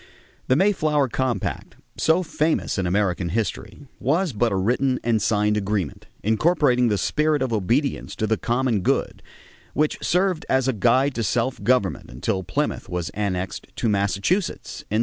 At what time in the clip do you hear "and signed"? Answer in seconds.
5.03-5.57